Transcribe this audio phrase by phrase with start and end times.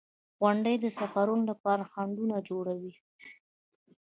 [0.41, 2.93] •غونډۍ د سفرونو لپاره خنډونه جوړوي.